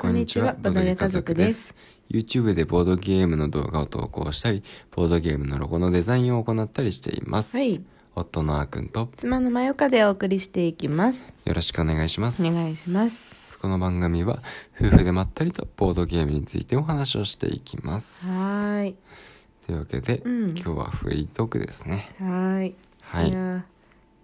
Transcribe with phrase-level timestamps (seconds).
[0.00, 1.74] こんにちは、ボドゲ家族です。
[2.08, 7.58] YouTube でボードゲームの動画を投稿したり、ボードゲームのロゴのデザインを行ったりしています。
[7.58, 7.84] はい
[8.14, 11.34] 夫のあーくんと妻のまよかでお送りしていきます。
[11.44, 12.42] よろしくお願いします。
[12.42, 13.58] お願いします。
[13.58, 14.42] この番組は
[14.80, 18.26] 夫婦でまったりとボードゲームについてお話をしていきます。
[18.26, 18.96] はーい。
[19.66, 22.08] というわけで、うん今日はフリートークですね。
[22.18, 22.74] はーい。
[23.02, 23.32] はい。
[23.32, 23.62] やー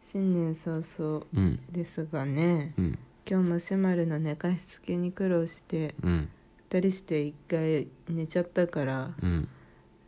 [0.02, 1.60] 新年早々うん。
[1.70, 2.98] ですがね、うん。
[3.28, 6.28] 今日もシマルの寝かしつけに苦労して、うん。
[6.70, 9.48] 二人して一回寝ちゃったから、うん。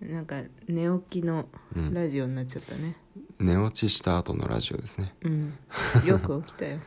[0.01, 1.93] なんか寝起きのうん。
[1.93, 2.97] ラジオになっちゃったね。
[3.41, 5.15] 寝落ちした後のラジオですね。
[5.23, 5.53] うん。
[6.07, 6.79] よく起きたよ。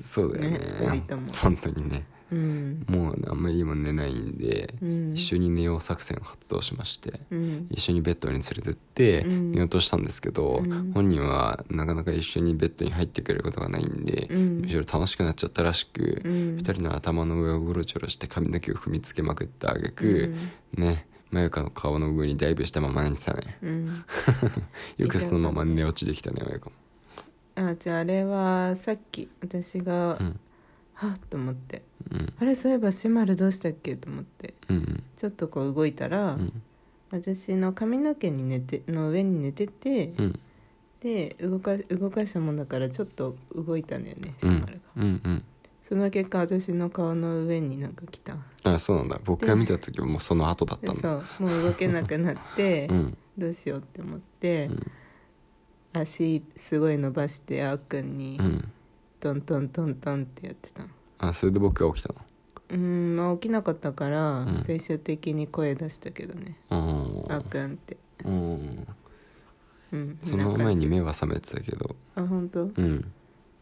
[0.00, 0.58] そうだよね。
[0.58, 2.06] ね二人とも本当にね。
[2.30, 2.86] うん。
[2.88, 2.99] もう
[3.30, 5.12] あんまり今寝ないんで、うん。
[5.14, 7.66] 一緒に寝よう作戦を発動しまして、うん。
[7.70, 9.52] 一緒にベッドに連れてってうん。
[9.52, 10.92] 寝ようとしたんですけど、うん。
[10.92, 14.60] 本人はなかなか一緒にベッドに入ってくれることがないんで、うん。
[14.62, 16.56] むしろ楽しくなっちゃったらしく、うん。
[16.56, 20.34] 二人の頭の上をゴロチョロして髪の毛を踏みつけまくったあげく、
[20.74, 23.58] ねまゆかの顔の上にダイブしたまま寝てたね。
[23.62, 24.04] うん。
[24.98, 26.72] よくそのまま寝落ちできたねまゆかも。
[27.68, 30.40] あ、じゃああれはさっき私が、うん。
[30.94, 32.32] はっと思ってうん。
[32.38, 34.54] あれそういえばシマルどうしたっけと思って。
[34.68, 36.62] うんちょっとこう動いたら、うん。
[37.10, 40.40] 私の髪の毛に寝ての上に寝てて、うん。
[41.00, 44.60] で動か動かしたもんだからちょっと動いたんだよねシうん。
[44.60, 45.44] マルが、うんうん。
[45.82, 48.36] その結果私の顔の上になんか来た。
[48.64, 49.20] あそうなんだ。
[49.24, 51.00] 僕が見た時はもうその後だったんだ。
[51.00, 51.48] そう。
[51.48, 53.16] もう動けなくなって、 うん。
[53.36, 56.00] どうしようって思って、うん。
[56.00, 58.68] 足すごい伸ばしてあーくんにうん。
[59.18, 60.88] トントントントンってやってたの
[61.20, 62.14] あそれで僕が起きた
[62.70, 64.62] うんまあ起きなかったから、うん。
[64.62, 66.56] 最終的に声出したけどね。
[66.70, 67.96] のあーくんって。
[68.24, 68.32] うん。
[68.32, 68.86] うん
[69.92, 71.96] うんその前に目は覚めてたけど。
[72.14, 72.62] あ本当？
[72.64, 73.12] うん。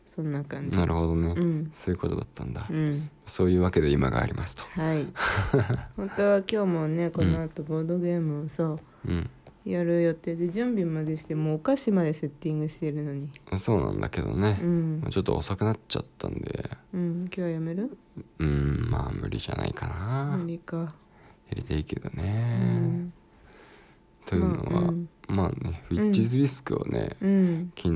[0.05, 0.77] そんな感じ。
[0.77, 1.71] なるほどね、うん。
[1.73, 3.11] そういうことだったんだ、うん。
[3.27, 4.65] そういうわけで今がありますと。
[4.65, 5.07] はい。
[5.97, 9.31] 本当は今日もねこの後ボードゲームをさ、うん
[9.71, 13.29] やる予定で準備までしてもうお菓子までセッティングしてるのに。
[13.57, 14.59] そうなんだけどね。
[14.63, 15.05] う、ん。
[15.11, 16.71] ちょっと遅くなっちゃったんで。
[16.95, 17.21] うん。
[17.21, 17.97] 今日はやめる？
[18.39, 20.77] うんまあ無理じゃないかな、無理か。
[20.77, 23.13] やりたいけどうね、ん。
[24.27, 25.09] というのは、うん。
[25.29, 27.73] まあねフィッチズウィスクをね、うん。
[27.77, 27.95] 昨日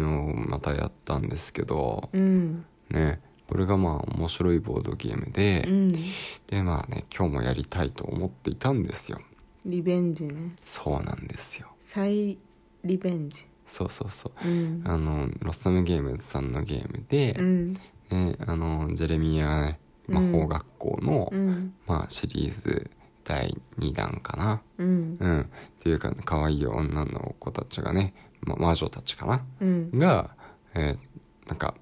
[0.49, 2.65] またやったんですけど、うん。
[2.91, 5.89] ねこれがまあ面白いボードゲームで、うん。
[5.89, 9.21] でまあね今日もやりたいと思っていたんですよ
[9.65, 10.55] リベンジね。
[10.65, 11.69] そうなんですよ。
[11.79, 12.39] 再
[12.85, 13.47] リベンジ。
[13.67, 14.49] そうそうそう。
[14.49, 14.83] うん。
[14.85, 17.73] あのロッサムゲームズさんのゲームで、うん。
[17.75, 19.79] ね、あのジェレミアね
[20.09, 21.75] 魔法学校の、うん。
[21.87, 22.91] まあ、シリーズ
[23.25, 24.63] 第2弾かな。
[24.79, 25.17] うん。
[25.21, 25.41] うん。
[25.43, 25.47] っ
[25.79, 29.45] ていうか可愛い女の子たちがね、ま、魔女たちかな。
[29.61, 29.91] うん。
[29.99, 30.35] が、
[30.75, 31.75] えーなんか、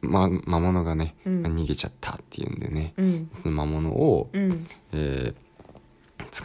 [0.00, 1.42] ま、魔物がね、うん。
[1.46, 3.30] 逃げちゃったっていうんでね、うん。
[3.42, 4.64] その魔物を、うん。
[4.92, 5.47] えー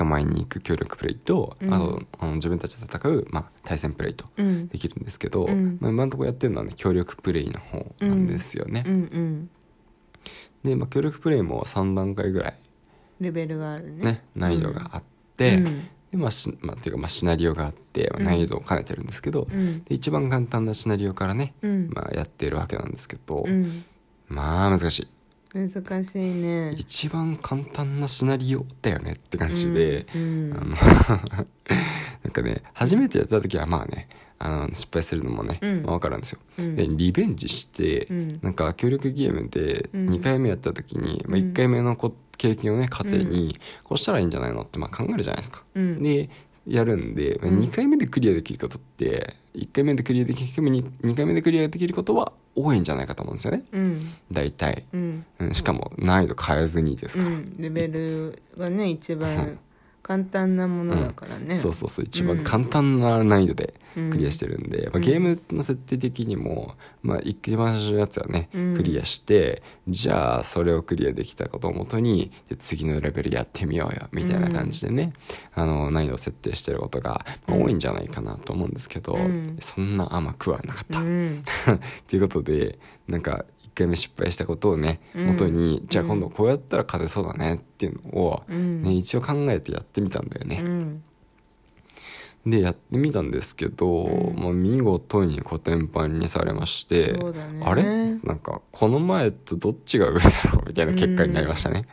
[0.04, 1.74] 捕まえに行く協力プレイと、うん。
[1.74, 4.68] あとあの自分たちで戦う、まあ、対戦プレイとうん。
[4.68, 5.78] できるんですけど、うん。
[5.80, 8.94] まあ、今のところやってるのはね協力プレイの方なんですよね、うん。
[8.94, 9.50] うん。
[10.64, 12.58] で、まあ、協力プレイも3段階ぐらい
[13.22, 14.04] レベルがあるね。
[14.04, 15.04] ね難易度があっ
[15.38, 15.64] て、うん。
[16.12, 18.26] でまあしまあ、っていうかまあシナリオがあって、まあうん。
[18.26, 19.84] 難易度を兼ねてるんですけど、うん。
[19.84, 21.90] で一番簡単なシナリオからね、うん。
[21.94, 23.86] まあ、やっているわけなんですけど、うん。
[24.28, 25.08] まあ難しい
[25.54, 26.74] 難しいね。
[26.78, 30.76] 一番簡単なシナリオだよねって感じで、うんあの
[32.24, 34.08] なんかね初めてやった時はまあね
[34.40, 35.84] あの失敗するのもね、うん。
[35.84, 36.76] まあ、分かるんですよ、うん。
[36.76, 38.40] でリベンジして、うん。
[38.42, 40.10] なんか協力ゲームでうん。
[40.10, 46.02] 2回目やった時に、まあ、うん1回目のこ経験をね糧にこうしたらいいんじゃないのってまあ考えるじゃないですか、うん。
[46.02, 46.30] で
[46.68, 47.60] やるんで、まあうん。
[47.60, 53.64] 2回目でクリアできることって1回目でクリアできるに2回目でクリアできることは多いんじゃないかと思うんですよね。
[53.72, 54.08] うん。
[54.32, 55.26] 大体、うん。
[55.40, 57.56] うん、しかも難易度変えずにですうから、ん。
[57.58, 59.60] レベルがね一番
[60.04, 61.56] 簡単なものだからね。
[61.56, 62.06] そうそうそう。
[62.06, 64.10] 一番簡単な難易度でうん。
[64.12, 68.76] クリアしてるんで、まあ、うんゲームの設定的にも、まあ、一番最初のやつはね、うん。
[68.76, 75.14] クリアしてじゃあそれをクリアできたことをもとにで次のレベルやってみようよみたいな感じでね、
[75.54, 79.58] あの難易度を設定してることが、多いんじゃないかなと思うんですけど、うん。
[79.60, 81.00] そんな甘くはなかった。
[81.00, 81.44] っうん。
[82.08, 85.28] ていうことでなんか1回目失敗したことをねうん。
[85.28, 88.84] 元に、じゃあ今度こうやったら勝てそうだねっていうのを、うん。
[88.84, 90.62] ね、一応考えてやってみたんだよね。
[90.64, 91.04] うん。
[92.46, 94.36] でやってみたんですけど、うん。
[94.36, 97.20] まあ、見事にコテンパンにされまして、ね。
[97.62, 97.84] あれ？
[98.24, 101.86] なんかこの前とどっちが上だろうみたいな結果になりましたね。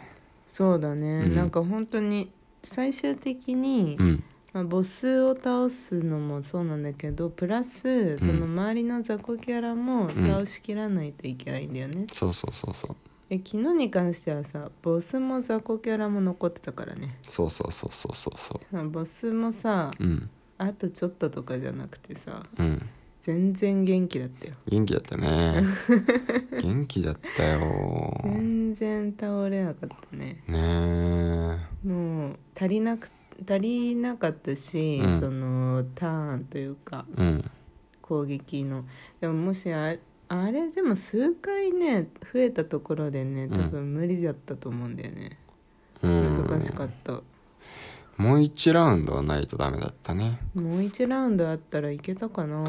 [0.48, 1.34] そうだね、うん。
[1.36, 2.30] なんか本当に
[2.64, 12.96] 最終的に、うんまあ、ボスを倒すのもそうなんだけどプラスその周りの雑魚キャラも倒しきらないといけないんだよね、そうそうそうそう。
[13.32, 17.16] え昨日に関してはさボスも雑魚キャラも残ってたからね。
[17.28, 20.30] そうそうそうそうそうそボスもさううん。
[20.58, 22.88] あとちょっととかじゃなくてさうん。
[23.22, 24.54] 全然元気だったよ。
[24.66, 25.62] 元気だったね。
[26.60, 28.20] 元気だったよ。
[28.24, 30.42] 全然倒れなかったね。
[30.48, 33.08] ねもう足りなく
[33.50, 35.20] 足りなかったし、うん。
[35.20, 37.50] そのターンというかえうん。
[38.00, 38.84] 攻撃の。
[39.20, 39.96] でももしあ
[40.28, 45.38] あれでも数回ね増えたところでね多分無理だったと思うんだよね、
[46.02, 46.30] うん。
[46.30, 47.20] 難しかった。
[48.16, 50.38] もう1ラウンドはないとダメだったね。
[50.54, 52.64] もう1ラウンドあったらいけたかな。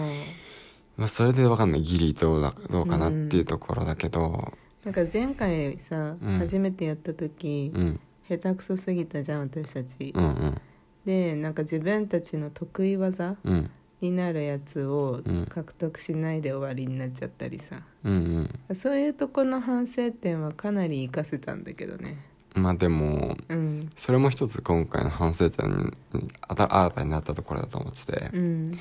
[0.98, 1.84] まあそれでわかんない。
[1.84, 4.54] ギリどうだどうかなっていうところだけど。
[4.84, 6.40] なんか前回さ、うん。
[6.40, 8.00] 初めてやった時、うん。
[8.28, 10.62] 下手くそすぎたじゃん私たち、うんうん
[11.06, 13.70] でなんか自分たちの得意技うん。
[14.02, 15.46] になるやつをうん。
[15.48, 22.18] 獲得しないで終わりになっちゃったりさ、うんそういうとこの反省点はかなり活かせたんだけどね。
[22.56, 23.80] うんまあでもうん。
[23.96, 25.70] それも一つ今回の反省点
[26.14, 28.78] にあた新たになったところだと思ってて、うん。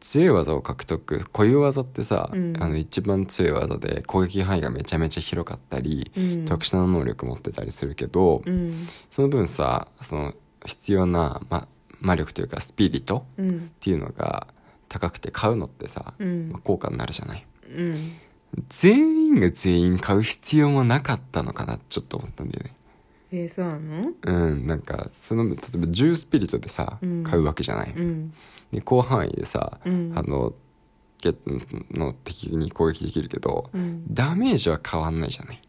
[0.00, 1.20] 強い技を獲得。
[1.32, 2.54] 固有技ってさ、うん。
[2.60, 6.44] あの一番強い技で攻撃範囲がめちゃめちゃ広かったり、うん。
[6.44, 8.86] 特殊な能力持ってたりするけど、うん。
[9.10, 10.34] その分さその
[10.66, 11.68] 必要な、ま、
[12.00, 13.58] 魔力というかスピリットうん。
[13.58, 14.46] っていうのが
[14.88, 16.50] 高くて買うのってさ、うん。
[16.52, 17.44] まあ効果になるじゃない？
[17.74, 18.12] うん。
[18.68, 22.74] 全員が全員買う必要もなかったのかなちょっと思ったんだよね。
[23.32, 24.12] えー、そうなの？
[24.22, 27.24] うんなんかその例えば10スピリットでさ、うん。
[27.24, 28.30] 買うわけじゃない、うん。
[28.72, 30.12] で広範囲でさ、うん。
[30.14, 30.54] あの
[31.20, 31.34] ゲ
[31.92, 34.04] の敵に攻撃できるけど、うん。
[34.12, 35.60] ダメージは変わんないじゃない？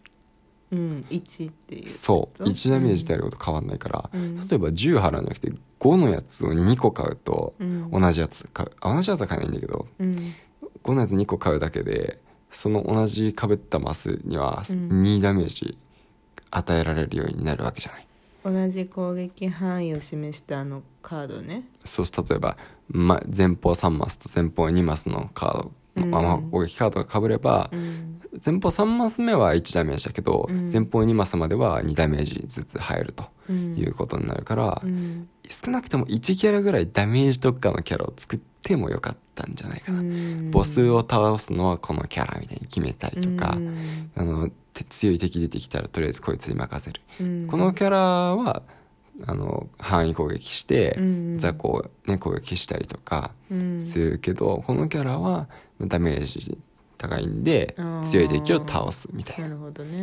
[0.72, 1.90] うん1っていう。
[1.90, 2.44] そう。
[2.44, 2.52] うん。
[2.52, 4.36] 1ダメージであること変わんないから、うん。
[4.36, 7.90] 例えば10払うんじゃなくて5のやつを2個買うとうん。
[7.92, 8.72] 同じやつ買う。
[8.82, 10.16] あ同じやつは買えないんだけどうん。
[10.84, 15.02] 5のやつ2個買うだけでその同じ被ったマスにはうん。
[15.02, 15.78] 2ダメージ
[16.52, 18.08] 与えられるようになるわけじゃない。
[18.44, 21.68] 同じ攻撃範囲を示したあのカードね。
[21.84, 22.12] そうす。
[22.16, 25.72] ると例えば、ま、前方3マスと前方2マスのカード、うん
[26.06, 28.22] まあまあ攻撃カードが被れば、うん。
[28.46, 30.70] 前方3マス目は1ダメージだけど、うん。
[30.72, 33.76] 前方2マスまでは2ダメージずつ入るとうん。
[33.76, 35.28] いうことになるから、うん。
[35.50, 40.52] 少なくとも1キャラぐらいダメージ特化のキャラを作ってもよかったんじゃないかな、うん。
[40.52, 44.12] ボスを倒すのはこのキャラみたいに決めたりとか、うん。
[44.16, 47.48] あのて強い敵出てきたらとりあえずこいつに任せる、うん。
[47.48, 48.62] このキャラは
[49.26, 53.82] あの範囲攻撃して、うん雑魚を、ね、攻撃したりとかうん。
[53.82, 55.48] するけど、このキャラは
[55.82, 56.58] ダメージ
[56.98, 59.58] 高いんで強い敵を倒すみたいな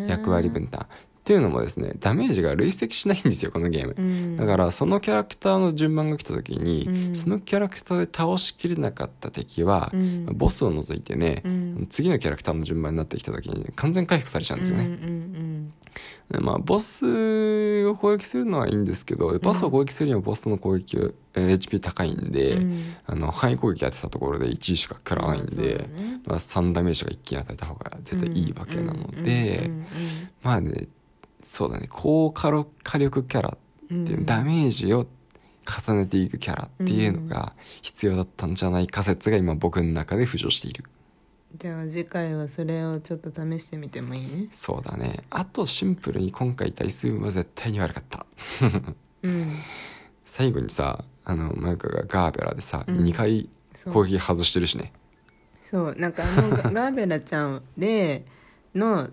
[0.06, 0.86] 役割分担。
[1.24, 4.36] っていうのもですねダメージが累積しないんですよこのゲーム、うん。
[4.36, 7.14] だからそのキャラクターの順番が来た時に、うん。
[7.14, 10.26] そのキャラクターで倒しきれなかった敵は、うん。
[10.34, 11.86] ボスを除いてね、うん。
[11.88, 14.84] 次のキャラクターの順番になってきた時に完全回復されちゃうんですよね、
[16.40, 20.96] まあボスを攻撃するのはいいんですけどボスを攻撃するにはボスの攻撃、
[21.34, 22.62] えー HP 高いんで、うん。
[22.62, 26.20] うんあの範囲攻撃やってたところで1位しか食らわないんそうで、だね。
[26.24, 29.84] まあ、3ダメージが一気に与えた方が絶対いいわけなので、うんうん
[30.42, 30.88] まあね
[31.42, 31.88] そうだね。
[31.90, 33.56] 高火力火力キャラ
[33.90, 35.06] うんうんっていうダメージを
[35.86, 40.84] 重ねていくキャラっていうのが必要だったんじゃないか説が今僕の中で浮上している
[41.56, 44.48] じゃあ次回はそれをちょっと試してみてもいいね？
[44.50, 45.22] そうだね。
[45.30, 48.26] あとシンプルに今回対数は絶対に悪かった。
[49.22, 49.44] うん。
[50.24, 52.98] 最後にさあのマユカがガーベラでさ、うん。
[52.98, 53.48] 2回
[53.92, 54.92] 攻撃外してるしね。
[55.62, 55.94] そう。
[55.96, 58.24] なんかあのガ ガーベラちゃんで
[58.74, 59.08] の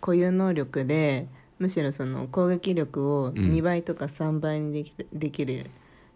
[0.00, 1.28] 固有能力で
[1.58, 5.64] むしろその攻撃力を2倍とか3倍にでき,、できるっ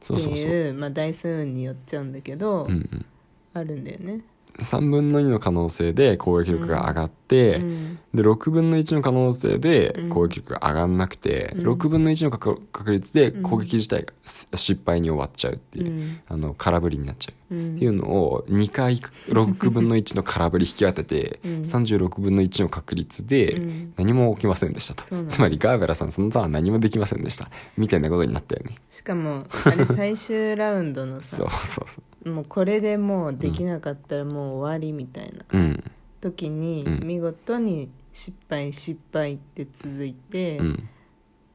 [0.05, 3.07] ていうまあ、台数運によっちゃうんだけど、うんうん。
[3.53, 4.21] あるんだよね。
[4.59, 7.99] 3分の2の可能性で攻撃力が上がって、うん。
[8.15, 10.09] で6分の1の可能性でうん。
[10.09, 11.69] 攻撃力が上がんなくて、うん。
[11.69, 16.21] 6分の1の確確率で攻撃自体がす失敗に終わっちゃうっていう、うん。
[16.29, 17.55] あの空振りになっちゃう。
[17.55, 17.77] うん。
[17.77, 21.53] っていうのを2回6分の1の空振り引き当てて、うん。
[21.63, 23.93] 36分の1の確率でうん。
[23.97, 27.51] 何も起きませんでしたと、つまりガーベラさんそのターン何もできませんでした。
[27.77, 28.77] みたいなことになったよね。
[28.89, 35.85] しかもあれ最終ラウンドのそうさ そうそもうこれでもうできなかったらもう終わりみたいなううん。
[36.21, 37.07] 時にうん。
[37.07, 40.89] 見事に失敗失敗って続いて、うん。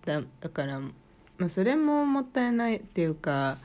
[0.06, 0.92] だだから、ま
[1.48, 3.58] あ、それももったいないっていうか、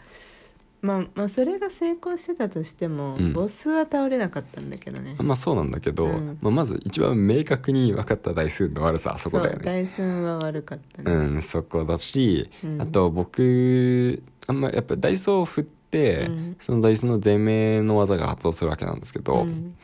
[0.82, 3.32] まあ、まあそれが成功してたとしても、うん。
[3.32, 5.14] ボスは倒れなかったんだけどね。
[5.20, 6.38] まあそうなんだけど、うん。
[6.40, 9.86] まあ、まず一番明確に分かった台数の悪さはそこだよね。
[9.86, 12.82] そうダイは悪かったね、うんそこだし、うん。
[12.82, 15.98] あと僕あんまやっぱダイソーを振って、う
[16.30, 16.56] ん。
[16.60, 19.76] そのダイソーの出目の技が発動するわけなんですけど、うん。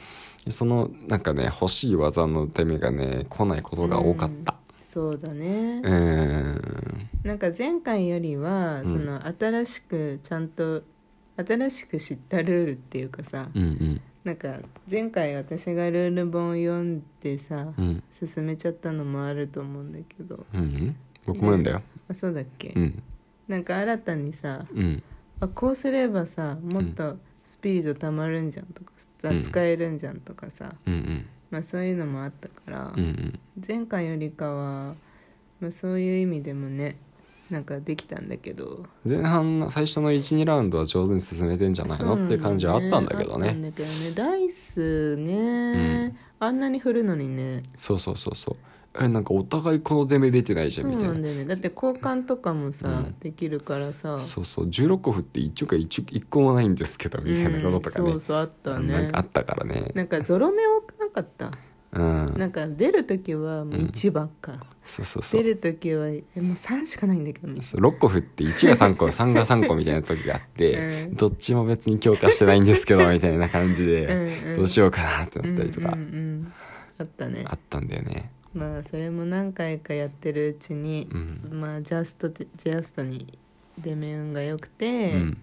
[0.48, 5.90] そのなんかね欲しい技の出目がね来ないことが多かった、そうだね、うー。
[5.90, 8.86] んなんか前回よりは、うん。
[8.86, 10.82] その新しくちゃんと
[11.36, 17.84] 新しく知ったルールっていうかさ、うんなんか前回私がルール本を読んでさ、うん。
[17.84, 20.46] うん進めちゃったのもあると思うんだけど。
[20.54, 20.96] うんうん。
[21.24, 21.82] 僕も読んだよ。
[22.08, 23.02] あそうだっけ、うん。
[23.48, 25.02] なんか新たにさうん
[25.42, 29.40] あこうすればさもっとスピードたまるんじゃんとかさ、うん。
[29.40, 31.26] 使えるんじゃんとかさ、うんうん。
[31.50, 33.40] まあ、そういうのもあったから、うんうん。
[33.66, 34.94] 前回よりかは、
[35.60, 36.96] まあ、そういう意味でもね
[37.50, 38.86] なんかできたんだけど。
[39.04, 44.12] 前半の最初の12ラウンドは上手に進めてんじゃないのって感じはあったんだけどあったんねだけどね。
[44.14, 47.64] ダイスね、あんなに振るのにね。
[47.76, 48.56] そうそうそうそう
[49.00, 51.14] えなんかお互いこの出目出てないじゃそんみたいな。
[51.14, 51.44] んうなだよね。
[51.46, 53.16] だって交換とかもさ、うん。
[53.20, 54.18] できるからさ。
[54.18, 54.66] そうそう。
[54.66, 58.92] 16個振って1個一一個もないんですけどみたいなこととかね、うんそうそうあったね。
[58.92, 59.92] なんかあったからね。
[59.94, 61.50] なんかゾロ目多くなかった
[61.92, 62.34] うん。
[62.36, 65.42] なんか出る時はもう1ばっか、そうそうそう。
[65.42, 71.16] 出る時はえもう3しかないんだけどみたいそう6個振って1が3個 3が3個みたいな時があって、うん。
[71.16, 74.56] どっちも別に強化してないんですけどみたいな感じでうんうん。
[74.56, 75.92] どうしようかなってななったりとか。
[75.92, 76.52] うんうんうん。
[76.98, 77.44] あったね。
[77.46, 81.16] あったんだよねまあそれも何回かやってるうちにう、
[81.56, 81.60] ん。
[81.60, 83.38] まあジャストジャストに
[83.78, 85.42] 出目運が良くて、うん。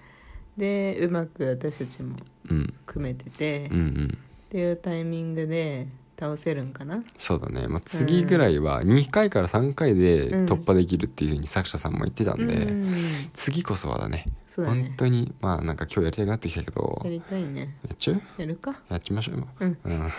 [0.57, 2.15] でうまく私たちも
[2.49, 2.73] うん。
[2.85, 4.17] 組めてて、っうんうん。
[4.49, 5.87] ていうタイミングで
[6.19, 7.03] 倒せるんかな？
[7.17, 12.93] そうだね、まあ、次ぐらいは2回から3回で突破できるっていうふうに作者さんも言ってたんで、うん
[13.33, 14.25] 次こそはだね。
[14.47, 14.83] そうだね。
[14.83, 17.75] 本当にまあなんか今日やりたくなってきたけどやりたいね。
[17.87, 18.21] やっちゃう？
[18.37, 18.81] やるか。
[18.89, 19.47] やっちましょうよ。
[19.61, 19.77] うん。
[19.85, 20.01] うん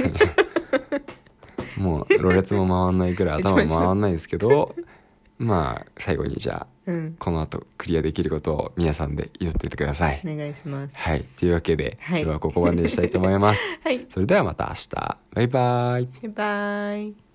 [1.81, 4.75] もうろれつも回んないぐらい 頭も回んないですけど
[5.39, 10.21] まあ最後にじゃあうんこの後クリアできることを皆さんで祈っていてください。
[10.25, 11.23] お願いしますはい。
[11.39, 13.63] というわけで、はい今日はここまでにしたいと思います。
[13.83, 15.19] はいそれではまた明日。
[15.35, 16.05] バイバイ。
[16.05, 17.30] バイバイ